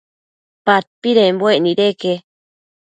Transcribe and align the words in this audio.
Padpidembuec 0.65 1.57
nideque 1.65 2.13